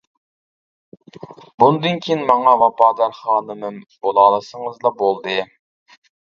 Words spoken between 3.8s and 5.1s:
بولالىسىڭىزلا